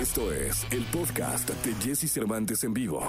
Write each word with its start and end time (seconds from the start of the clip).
Esto 0.00 0.32
es 0.32 0.66
el 0.70 0.82
podcast 0.84 1.50
de 1.50 1.74
Jesse 1.74 2.10
Cervantes 2.10 2.64
en 2.64 2.72
vivo. 2.72 3.06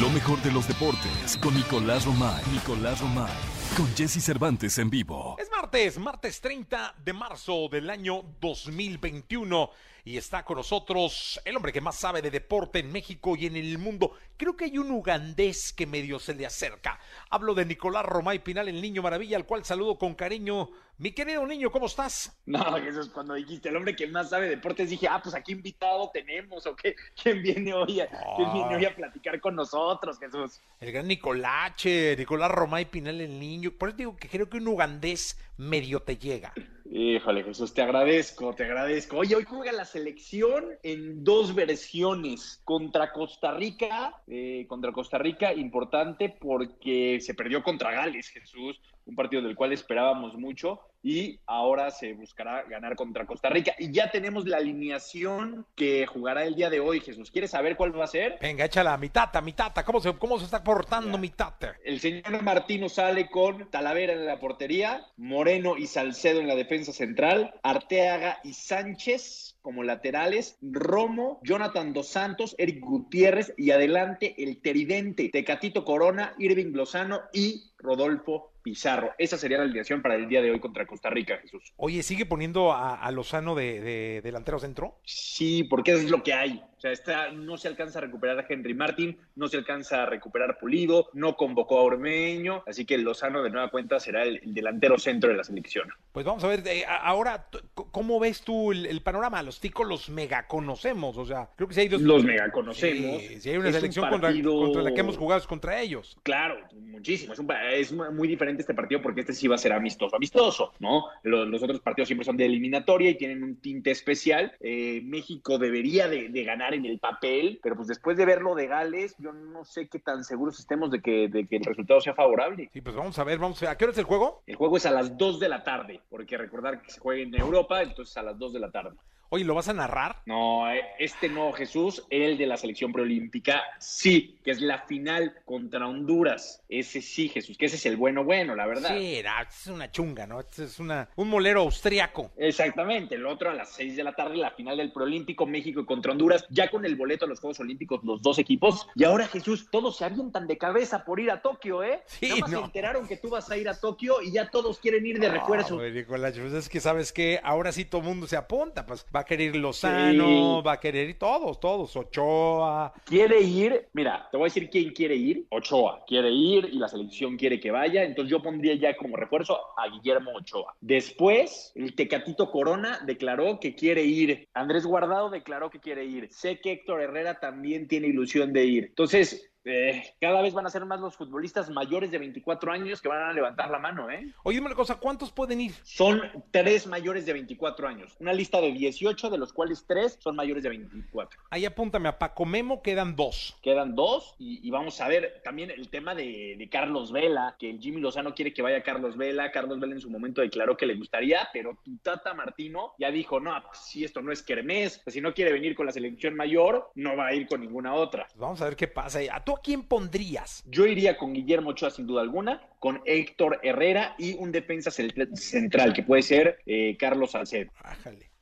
Lo 0.00 0.08
mejor 0.10 0.40
de 0.42 0.52
los 0.52 0.68
deportes 0.68 1.36
con 1.42 1.52
Nicolás 1.52 2.04
Romay. 2.04 2.44
Nicolás 2.52 3.00
Romay. 3.00 3.32
Con 3.76 3.88
Jesse 3.96 4.22
Cervantes 4.22 4.78
en 4.78 4.88
vivo. 4.88 5.34
Es 5.36 5.50
martes, 5.50 5.98
martes 5.98 6.40
30 6.40 6.94
de 7.04 7.12
marzo 7.12 7.68
del 7.68 7.90
año 7.90 8.22
2021 8.40 9.68
y 10.06 10.18
está 10.18 10.44
con 10.44 10.56
nosotros 10.56 11.40
el 11.44 11.56
hombre 11.56 11.72
que 11.72 11.80
más 11.80 11.96
sabe 11.96 12.22
de 12.22 12.30
deporte 12.30 12.78
en 12.78 12.92
México 12.92 13.34
y 13.34 13.46
en 13.46 13.56
el 13.56 13.76
mundo. 13.76 14.12
Creo 14.36 14.56
que 14.56 14.66
hay 14.66 14.78
un 14.78 14.92
ugandés 14.92 15.72
que 15.72 15.84
medio 15.84 16.20
se 16.20 16.32
le 16.32 16.46
acerca. 16.46 17.00
Hablo 17.28 17.54
de 17.54 17.64
Nicolás 17.64 18.06
Romay 18.06 18.38
Pinal, 18.38 18.68
el 18.68 18.80
niño 18.80 19.02
maravilla, 19.02 19.36
al 19.36 19.46
cual 19.46 19.64
saludo 19.64 19.98
con 19.98 20.14
cariño. 20.14 20.70
Mi 20.98 21.10
querido 21.10 21.44
niño, 21.44 21.72
¿cómo 21.72 21.86
estás? 21.86 22.40
No, 22.46 22.62
Jesús, 22.76 23.08
cuando 23.08 23.34
dijiste 23.34 23.68
el 23.68 23.76
hombre 23.76 23.96
que 23.96 24.06
más 24.06 24.30
sabe 24.30 24.44
de 24.44 24.50
deportes, 24.54 24.90
dije, 24.90 25.08
ah, 25.08 25.20
pues 25.20 25.34
aquí 25.34 25.50
invitado 25.50 26.08
tenemos, 26.14 26.64
o 26.66 26.76
qué, 26.76 26.94
¿quién 27.20 27.42
viene 27.42 27.74
hoy 27.74 27.98
a, 27.98 28.08
¿quién 28.36 28.52
viene 28.52 28.76
hoy 28.76 28.84
a 28.84 28.94
platicar 28.94 29.40
con 29.40 29.56
nosotros, 29.56 30.20
Jesús? 30.20 30.60
El 30.78 30.92
gran 30.92 31.08
Nicolache, 31.08 32.14
Nicolás 32.16 32.52
Romay 32.52 32.84
Pinal, 32.84 33.20
el 33.20 33.40
niño. 33.40 33.72
Por 33.72 33.88
eso 33.88 33.98
digo 33.98 34.16
que 34.16 34.28
creo 34.28 34.48
que 34.48 34.58
un 34.58 34.68
ugandés 34.68 35.36
medio 35.56 35.98
te 35.98 36.16
llega. 36.16 36.54
Híjole, 36.90 37.42
Jesús, 37.42 37.74
te 37.74 37.82
agradezco, 37.82 38.54
te 38.54 38.64
agradezco. 38.64 39.18
Oye, 39.18 39.34
hoy 39.34 39.44
juega 39.44 39.72
la 39.72 39.84
selección 39.84 40.64
en 40.82 41.24
dos 41.24 41.54
versiones. 41.54 42.60
Contra 42.64 43.12
Costa 43.12 43.52
Rica, 43.52 44.22
eh, 44.26 44.66
contra 44.68 44.92
Costa 44.92 45.18
Rica, 45.18 45.52
importante 45.52 46.28
porque 46.28 47.18
se 47.20 47.34
perdió 47.34 47.62
contra 47.62 47.90
Gales, 47.90 48.28
Jesús, 48.28 48.80
un 49.04 49.16
partido 49.16 49.42
del 49.42 49.56
cual 49.56 49.72
esperábamos 49.72 50.34
mucho 50.34 50.80
y 51.06 51.38
ahora 51.46 51.92
se 51.92 52.14
buscará 52.14 52.64
ganar 52.64 52.96
contra 52.96 53.26
Costa 53.26 53.48
Rica. 53.48 53.76
Y 53.78 53.92
ya 53.92 54.10
tenemos 54.10 54.44
la 54.44 54.56
alineación 54.56 55.64
que 55.76 56.04
jugará 56.04 56.42
el 56.42 56.56
día 56.56 56.68
de 56.68 56.80
hoy, 56.80 56.98
Jesús. 56.98 57.30
¿Quieres 57.30 57.52
saber 57.52 57.76
cuál 57.76 57.96
va 57.96 58.02
a 58.02 58.08
ser? 58.08 58.38
Venga, 58.42 58.64
échala 58.64 58.98
mi 58.98 59.08
tata, 59.10 59.40
mi 59.40 59.52
tata. 59.52 59.84
¿Cómo 59.84 60.00
se, 60.00 60.12
cómo 60.18 60.36
se 60.36 60.46
está 60.46 60.64
portando 60.64 61.16
mi 61.16 61.28
tata? 61.30 61.76
El 61.84 62.00
señor 62.00 62.42
Martino 62.42 62.88
sale 62.88 63.30
con 63.30 63.70
Talavera 63.70 64.14
en 64.14 64.26
la 64.26 64.40
portería, 64.40 65.06
Moreno 65.16 65.76
y 65.76 65.86
Salcedo 65.86 66.40
en 66.40 66.48
la 66.48 66.56
defensa 66.56 66.92
central, 66.92 67.54
Arteaga 67.62 68.40
y 68.42 68.54
Sánchez 68.54 69.55
como 69.66 69.82
laterales, 69.82 70.58
Romo, 70.62 71.40
Jonathan 71.42 71.92
Dos 71.92 72.06
Santos, 72.06 72.54
Eric 72.56 72.78
Gutiérrez 72.78 73.52
y 73.56 73.72
adelante 73.72 74.36
el 74.38 74.62
Teridente, 74.62 75.28
Tecatito 75.28 75.84
Corona, 75.84 76.34
Irving 76.38 76.72
Lozano 76.72 77.22
y 77.32 77.72
Rodolfo 77.78 78.52
Pizarro. 78.62 79.12
Esa 79.18 79.36
sería 79.38 79.58
la 79.58 79.64
alineación 79.64 80.02
para 80.02 80.14
el 80.14 80.28
día 80.28 80.40
de 80.42 80.50
hoy 80.50 80.60
contra 80.60 80.86
Costa 80.86 81.10
Rica, 81.10 81.38
Jesús. 81.38 81.72
Oye, 81.76 82.02
¿sigue 82.02 82.26
poniendo 82.26 82.72
a, 82.72 82.94
a 82.94 83.10
Lozano 83.10 83.54
de, 83.54 83.80
de, 83.80 84.20
delantero 84.22 84.58
centro? 84.58 84.98
Sí, 85.04 85.64
porque 85.64 85.92
eso 85.92 86.00
es 86.00 86.10
lo 86.10 86.22
que 86.22 86.32
hay. 86.32 86.62
O 86.76 86.80
sea, 86.80 86.90
está, 86.90 87.30
no 87.32 87.56
se 87.56 87.68
alcanza 87.68 87.98
a 87.98 88.02
recuperar 88.02 88.38
a 88.38 88.46
Henry 88.48 88.74
Martin, 88.74 89.18
no 89.34 89.48
se 89.48 89.56
alcanza 89.56 90.02
a 90.02 90.06
recuperar 90.06 90.58
Pulido, 90.58 91.10
no 91.12 91.36
convocó 91.36 91.78
a 91.78 91.82
Ormeño, 91.82 92.64
así 92.66 92.84
que 92.84 92.98
Lozano 92.98 93.42
de 93.42 93.50
nueva 93.50 93.70
cuenta 93.70 93.98
será 93.98 94.24
el, 94.24 94.40
el 94.42 94.52
delantero 94.52 94.98
centro 94.98 95.30
de 95.30 95.36
la 95.36 95.44
selección. 95.44 95.88
Pues 96.12 96.26
vamos 96.26 96.42
a 96.44 96.48
ver, 96.48 96.66
eh, 96.66 96.84
ahora, 96.86 97.48
¿cómo 97.96 98.20
ves 98.20 98.42
tú 98.42 98.72
el, 98.72 98.84
el, 98.84 99.00
panorama? 99.00 99.42
Los 99.42 99.58
ticos 99.58 99.88
los 99.88 100.10
mega 100.10 100.46
conocemos, 100.46 101.16
o 101.16 101.24
sea, 101.24 101.48
creo 101.56 101.66
que 101.66 101.72
si 101.72 101.80
hay 101.80 101.88
dos... 101.88 102.02
Los 102.02 102.24
mega 102.24 102.52
conocemos. 102.52 103.22
Sí, 103.22 103.40
si 103.40 103.48
hay 103.48 103.56
una 103.56 103.72
selección 103.72 104.04
un 104.04 104.20
partido... 104.20 104.50
contra, 104.52 104.66
contra, 104.66 104.82
la 104.82 104.92
que 104.92 105.00
hemos 105.00 105.16
jugado 105.16 105.40
es 105.40 105.46
contra 105.46 105.80
ellos. 105.80 106.18
Claro, 106.22 106.58
muchísimo. 106.74 107.32
Es, 107.32 107.38
un, 107.38 107.50
es 107.72 107.92
muy 108.12 108.28
diferente 108.28 108.60
este 108.60 108.74
partido 108.74 109.00
porque 109.00 109.22
este 109.22 109.32
sí 109.32 109.48
va 109.48 109.54
a 109.54 109.58
ser 109.58 109.72
amistoso, 109.72 110.14
amistoso, 110.14 110.74
¿no? 110.78 111.06
Los, 111.22 111.48
los 111.48 111.62
otros 111.62 111.80
partidos 111.80 112.08
siempre 112.08 112.26
son 112.26 112.36
de 112.36 112.44
eliminatoria 112.44 113.08
y 113.08 113.14
tienen 113.14 113.42
un 113.42 113.56
tinte 113.62 113.92
especial. 113.92 114.52
Eh, 114.60 115.00
México 115.02 115.56
debería 115.56 116.06
de, 116.06 116.28
de 116.28 116.44
ganar 116.44 116.74
en 116.74 116.84
el 116.84 116.98
papel, 116.98 117.60
pero 117.62 117.76
pues 117.76 117.88
después 117.88 118.18
de 118.18 118.26
verlo 118.26 118.54
de 118.54 118.66
Gales, 118.66 119.16
yo 119.18 119.32
no 119.32 119.64
sé 119.64 119.88
qué 119.88 120.00
tan 120.00 120.22
seguros 120.22 120.58
estemos 120.58 120.90
de 120.90 121.00
que, 121.00 121.28
de 121.28 121.46
que 121.46 121.56
el 121.56 121.64
resultado 121.64 122.02
sea 122.02 122.12
favorable. 122.12 122.68
Sí, 122.74 122.82
pues 122.82 122.94
vamos 122.94 123.18
a 123.18 123.24
ver, 123.24 123.38
vamos 123.38 123.56
a 123.62 123.66
ver. 123.66 123.74
¿A 123.74 123.78
qué 123.78 123.86
hora 123.86 123.92
es 123.92 123.98
el 123.98 124.04
juego? 124.04 124.42
El 124.46 124.56
juego 124.56 124.76
es 124.76 124.84
a 124.84 124.90
las 124.90 125.16
2 125.16 125.40
de 125.40 125.48
la 125.48 125.64
tarde, 125.64 126.02
porque 126.10 126.36
recordar 126.36 126.82
que 126.82 126.90
se 126.90 127.00
juega 127.00 127.22
en 127.22 127.34
Europa, 127.34 127.85
entonces 127.86 128.16
a 128.16 128.22
las 128.22 128.38
2 128.38 128.52
de 128.52 128.60
la 128.60 128.70
tarde. 128.70 128.96
Oye, 129.28 129.44
¿lo 129.44 129.54
vas 129.54 129.68
a 129.68 129.72
narrar? 129.72 130.22
No, 130.26 130.70
este 130.98 131.28
no, 131.28 131.52
Jesús, 131.52 132.04
el 132.10 132.38
de 132.38 132.46
la 132.46 132.56
selección 132.56 132.92
preolímpica, 132.92 133.62
sí, 133.78 134.38
que 134.44 134.52
es 134.52 134.60
la 134.60 134.82
final 134.86 135.34
contra 135.44 135.86
Honduras. 135.86 136.62
Ese 136.68 137.02
sí, 137.02 137.28
Jesús, 137.28 137.58
que 137.58 137.66
ese 137.66 137.76
es 137.76 137.86
el 137.86 137.96
bueno 137.96 138.24
bueno, 138.24 138.54
la 138.54 138.66
verdad. 138.66 138.96
Sí, 138.96 139.20
no, 139.24 139.30
es 139.48 139.66
una 139.66 139.90
chunga, 139.90 140.26
¿no? 140.26 140.40
Es 140.40 140.78
una, 140.78 141.08
un 141.16 141.28
molero 141.28 141.62
austriaco. 141.62 142.30
Exactamente, 142.36 143.16
el 143.16 143.26
otro 143.26 143.50
a 143.50 143.54
las 143.54 143.70
6 143.72 143.96
de 143.96 144.04
la 144.04 144.14
tarde, 144.14 144.36
la 144.36 144.52
final 144.52 144.76
del 144.76 144.92
preolímpico, 144.92 145.46
México 145.46 145.84
contra 145.84 146.12
Honduras, 146.12 146.46
ya 146.50 146.70
con 146.70 146.84
el 146.84 146.96
boleto 146.96 147.24
a 147.24 147.28
los 147.28 147.40
Juegos 147.40 147.60
Olímpicos, 147.60 148.04
los 148.04 148.22
dos 148.22 148.38
equipos. 148.38 148.86
Y 148.94 149.04
ahora, 149.04 149.26
Jesús, 149.26 149.68
todos 149.70 149.96
se 149.96 150.04
avientan 150.04 150.46
de 150.46 150.56
cabeza 150.56 151.04
por 151.04 151.18
ir 151.20 151.30
a 151.30 151.42
Tokio, 151.42 151.82
¿eh? 151.82 152.02
Sí, 152.06 152.28
Nada 152.28 152.40
más 152.42 152.50
no. 152.50 152.58
se 152.60 152.64
enteraron 152.66 153.08
que 153.08 153.16
tú 153.16 153.30
vas 153.30 153.50
a 153.50 153.56
ir 153.56 153.68
a 153.68 153.78
Tokio 153.78 154.22
y 154.22 154.32
ya 154.32 154.50
todos 154.50 154.78
quieren 154.78 155.04
ir 155.06 155.18
de 155.18 155.28
refuerzo. 155.28 155.76
No, 155.76 155.88
Nicolás, 155.88 156.34
pues 156.38 156.52
es 156.52 156.68
que 156.68 156.80
sabes 156.80 157.12
que 157.12 157.40
ahora 157.42 157.72
sí 157.72 157.84
todo 157.84 158.00
el 158.02 158.06
mundo 158.06 158.26
se 158.26 158.36
apunta, 158.36 158.86
pues 158.86 159.04
va 159.16 159.20
a 159.20 159.24
querer 159.24 159.56
Lozano. 159.56 160.62
Va 160.62 160.72
a 160.72 160.80
querer 160.80 161.08
ir 161.08 161.18
todos, 161.18 161.58
todos, 161.58 161.96
Ochoa. 161.96 162.92
Quiere 163.04 163.40
ir, 163.40 163.88
mira, 163.94 164.28
te 164.30 164.36
voy 164.36 164.44
a 164.44 164.50
decir 164.52 164.68
quién 164.68 164.92
quiere 164.92 165.16
ir. 165.16 165.46
Ochoa 165.50 166.04
quiere 166.06 166.30
ir 166.30 166.68
y 166.70 166.78
la 166.78 166.88
selección 166.88 167.36
quiere 167.36 167.58
que 167.58 167.70
vaya. 167.70 168.04
Entonces 168.04 168.30
yo 168.30 168.42
pondría 168.42 168.74
ya 168.74 168.94
como 168.96 169.16
refuerzo 169.16 169.58
a 169.76 169.88
Guillermo 169.88 170.32
Ochoa. 170.34 170.74
Después, 170.80 171.72
el 171.74 171.94
Tecatito 171.94 172.50
Corona 172.50 173.00
declaró 173.06 173.58
que 173.58 173.74
quiere 173.74 174.04
ir. 174.04 174.48
Andrés 174.52 174.84
Guardado 174.84 175.30
declaró 175.30 175.70
que 175.70 175.80
quiere 175.80 176.04
ir. 176.04 176.28
Sé 176.30 176.60
que 176.60 176.72
Héctor 176.72 177.00
Herrera 177.00 177.40
también 177.40 177.88
tiene 177.88 178.08
ilusión 178.08 178.52
de 178.52 178.64
ir. 178.66 178.84
Entonces, 178.84 179.50
eh, 179.66 180.14
cada 180.20 180.42
vez 180.42 180.54
van 180.54 180.66
a 180.66 180.70
ser 180.70 180.84
más 180.84 181.00
los 181.00 181.16
futbolistas 181.16 181.68
mayores 181.70 182.10
de 182.10 182.18
24 182.18 182.72
años 182.72 183.02
que 183.02 183.08
van 183.08 183.22
a 183.22 183.32
levantar 183.32 183.70
la 183.70 183.78
mano, 183.78 184.08
¿eh? 184.10 184.32
Oye, 184.44 184.58
dime 184.58 184.66
una 184.66 184.76
cosa, 184.76 184.94
¿cuántos 184.94 185.32
pueden 185.32 185.60
ir? 185.60 185.72
Son 185.82 186.22
tres 186.52 186.86
mayores 186.86 187.26
de 187.26 187.32
24 187.32 187.88
años. 187.88 188.16
Una 188.20 188.32
lista 188.32 188.60
de 188.60 188.72
18, 188.72 189.28
de 189.28 189.38
los 189.38 189.52
cuales 189.52 189.84
tres 189.86 190.18
son 190.20 190.36
mayores 190.36 190.62
de 190.62 190.68
24. 190.68 191.40
Ahí 191.50 191.64
apúntame 191.64 192.08
a 192.08 192.18
Paco 192.18 192.44
Memo, 192.44 192.80
quedan 192.80 193.16
dos. 193.16 193.56
Quedan 193.60 193.94
dos 193.94 194.36
y, 194.38 194.66
y 194.66 194.70
vamos 194.70 195.00
a 195.00 195.08
ver 195.08 195.40
también 195.42 195.70
el 195.70 195.88
tema 195.88 196.14
de, 196.14 196.54
de, 196.56 196.68
Carlos 196.68 197.10
Vela, 197.10 197.56
que 197.58 197.70
el 197.70 197.80
Jimmy 197.80 198.00
Lozano 198.00 198.34
quiere 198.34 198.54
que 198.54 198.62
vaya 198.62 198.82
Carlos 198.82 199.16
Vela. 199.16 199.50
Carlos 199.50 199.80
Vela 199.80 199.94
en 199.94 200.00
su 200.00 200.10
momento 200.10 200.42
declaró 200.42 200.76
que 200.76 200.86
le 200.86 200.94
gustaría, 200.94 201.48
pero 201.52 201.78
tu 201.84 201.96
tata 201.98 202.34
Martino 202.34 202.94
ya 202.98 203.10
dijo, 203.10 203.40
no, 203.40 203.52
pues, 203.66 203.78
si 203.78 204.04
esto 204.04 204.22
no 204.22 204.30
es 204.30 204.42
Kermés, 204.42 205.00
pues, 205.02 205.14
si 205.14 205.20
no 205.20 205.34
quiere 205.34 205.52
venir 205.52 205.74
con 205.74 205.86
la 205.86 205.92
selección 205.92 206.36
mayor, 206.36 206.90
no 206.94 207.16
va 207.16 207.28
a 207.28 207.34
ir 207.34 207.48
con 207.48 207.60
ninguna 207.60 207.94
otra. 207.94 208.26
Pues 208.26 208.38
vamos 208.38 208.60
a 208.60 208.66
ver 208.66 208.76
qué 208.76 208.88
pasa. 208.88 209.20
¿A 209.32 209.44
tú 209.44 209.55
a 209.56 209.60
quién 209.60 209.82
pondrías? 209.82 210.62
Yo 210.66 210.86
iría 210.86 211.16
con 211.16 211.32
Guillermo 211.32 211.70
Ochoa 211.70 211.90
sin 211.90 212.06
duda 212.06 212.22
alguna, 212.22 212.62
con 212.78 213.00
Héctor 213.04 213.60
Herrera 213.62 214.14
y 214.18 214.34
un 214.34 214.52
defensa 214.52 214.90
central 214.90 215.92
que 215.92 216.02
puede 216.02 216.22
ser 216.22 216.58
eh, 216.66 216.96
Carlos 216.98 217.32
Salcedo. 217.32 217.70
Ájale. 217.82 218.35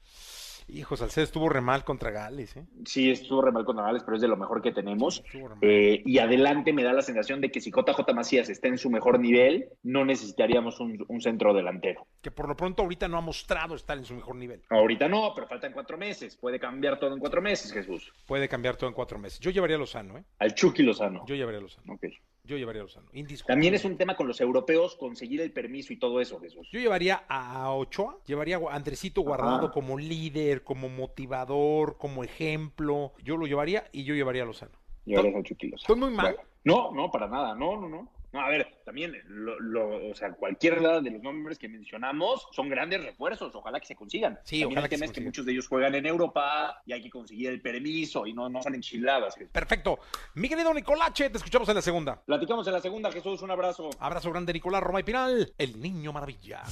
Hijo, 0.69 0.97
Salcedo 0.97 1.25
estuvo 1.25 1.49
re 1.49 1.61
mal 1.61 1.85
contra 1.85 2.11
Gales, 2.11 2.57
¿eh? 2.57 2.65
Sí, 2.87 3.11
estuvo 3.11 3.43
re 3.43 3.53
mal 3.53 3.65
contra 3.65 3.85
Gales, 3.85 4.03
pero 4.03 4.17
es 4.17 4.23
de 4.23 4.29
lo 4.29 4.37
mejor 4.37 4.63
que 4.63 4.73
tenemos. 4.73 5.23
Eh, 5.61 6.03
y 6.05 6.19
adelante 6.19 6.73
me 6.73 6.83
da 6.83 6.93
la 6.93 7.03
sensación 7.03 7.41
de 7.41 7.51
que 7.51 7.61
si 7.61 7.71
JJ 7.71 8.15
Macías 8.15 8.49
está 8.49 8.69
en 8.69 8.79
su 8.79 8.91
mejor 8.91 9.21
nivel, 9.21 9.69
no 9.83 10.05
necesitaríamos 10.05 10.81
un, 10.81 11.05
un, 11.07 11.21
centro 11.21 11.53
delantero. 11.53 12.07
Que 12.23 12.31
por 12.31 12.49
lo 12.49 12.57
pronto 12.57 12.83
ahorita 12.83 13.09
no 13.09 13.19
ha 13.19 13.21
mostrado 13.21 13.75
estar 13.75 13.99
en 13.99 14.05
su 14.05 14.15
mejor 14.15 14.37
nivel. 14.37 14.63
Ahorita 14.71 15.09
no, 15.09 15.33
pero 15.35 15.47
faltan 15.47 15.73
cuatro 15.73 15.99
meses. 15.99 16.37
Puede 16.37 16.59
cambiar 16.59 16.99
todo 16.99 17.13
en 17.13 17.21
cuatro 17.21 17.43
meses, 17.43 17.73
Jesús. 17.73 18.13
Puede 18.27 18.49
cambiar 18.49 18.77
todo 18.77 18.89
en 18.89 18.95
cuatro 18.95 19.19
meses. 19.19 19.41
Yo 19.41 19.51
llevaría 19.51 19.77
a 19.77 19.81
Lozano, 19.81 20.19
¿eh? 20.19 20.25
Al 20.39 20.55
Chucky 20.55 20.83
Lozano. 20.83 21.25
Yo 21.27 21.35
llevaría 21.35 21.59
a 21.59 21.63
Lozano. 21.63 21.93
Ok. 21.95 22.07
Yo 22.47 22.59
llevaría 22.59 22.83
a 22.83 22.85
Lozano. 22.85 23.09
También 23.47 23.73
es 23.73 23.87
un 23.87 23.97
tema 23.97 24.17
con 24.17 24.29
los 24.29 24.39
europeos 24.39 24.97
conseguir 24.97 25.41
el 25.41 25.51
permiso 25.51 25.95
y 25.95 25.97
todo 25.97 26.21
eso, 26.21 26.39
Jesús. 26.41 26.69
Yo 26.71 26.79
llevaría 26.79 27.25
a 27.27 27.71
Ochoa, 27.73 28.19
llevaría 28.27 28.59
a 28.59 28.75
Andresito 28.75 29.23
Guardado 29.23 29.67
Ajá. 29.67 29.71
como 29.71 29.99
líder, 29.99 30.63
como 30.63 30.91
motivador, 30.91 31.97
como 31.97 32.23
ejemplo. 32.23 33.13
Yo 33.23 33.39
lo 33.39 33.47
llevaría 33.47 33.85
y 33.93 34.05
yo 34.05 34.15
llevaría 34.15 34.43
a 34.43 34.47
Lozano. 34.47 34.73
Llevarías 35.07 35.37
a 35.37 35.43
Chucky 35.43 35.69
Lozano. 35.69 35.95
¿Estoy 35.95 35.97
muy 35.97 36.11
mal? 36.11 36.37
No, 36.65 36.93
no, 36.93 37.11
para 37.11 37.29
nada. 37.29 37.55
No, 37.55 37.81
no, 37.81 37.89
no. 37.89 38.11
No, 38.35 38.41
a 38.41 38.49
ver, 38.49 38.67
también, 38.85 39.17
lo, 39.29 39.61
lo, 39.61 40.11
o 40.11 40.15
sea, 40.17 40.33
cualquiera 40.33 41.01
de 41.01 41.09
los 41.09 41.23
nombres 41.23 41.57
que 41.57 41.69
mencionamos 41.69 42.49
son 42.51 42.69
grandes 42.69 43.01
refuerzos, 43.01 43.55
ojalá 43.55 43.79
que 43.79 43.87
se 43.87 43.95
consigan. 43.95 44.41
Sí, 44.43 44.59
también 44.59 44.79
ojalá 44.79 44.87
el 44.87 44.91
tema 44.91 45.05
es 45.05 45.13
que 45.13 45.21
muchos 45.21 45.47
de 45.47 45.53
ellos 45.53 45.69
juegan 45.69 45.95
en 45.95 46.05
Europa 46.05 46.83
y 46.85 46.95
hay 46.95 47.01
que 47.01 47.11
conseguir 47.11 47.51
el 47.51 47.63
permiso 47.63 48.27
y 48.27 48.33
no, 48.33 48.49
no 48.49 48.61
son 48.61 48.75
enchiladas. 48.75 49.37
Perfecto. 49.53 50.01
Mi 50.35 50.49
querido 50.49 50.75
Nicolache, 50.75 51.31
te 51.31 51.37
escuchamos 51.37 51.69
en 51.69 51.77
la 51.77 51.83
segunda. 51.83 52.21
Platicamos 52.27 52.67
en 52.67 52.73
la 52.73 52.81
segunda, 52.81 53.13
Jesús, 53.13 53.41
un 53.41 53.53
abrazo. 53.53 53.91
Abrazo 54.01 54.33
grande, 54.33 54.53
Nicolás 54.53 54.83
Roma 54.83 54.99
y 54.99 55.05
Pinal, 55.05 55.55
el 55.57 55.81
niño 55.81 56.13
maravilla. 56.13 56.65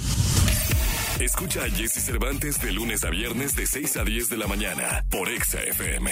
Escucha 1.20 1.62
a 1.62 1.70
Jesse 1.70 2.04
Cervantes 2.04 2.60
de 2.60 2.72
lunes 2.72 3.04
a 3.04 3.10
viernes 3.10 3.54
de 3.54 3.66
6 3.66 3.98
a 3.98 4.02
10 4.02 4.30
de 4.30 4.36
la 4.36 4.48
mañana 4.48 5.04
por 5.08 5.28
Exa 5.28 5.62
FM. 5.62 6.10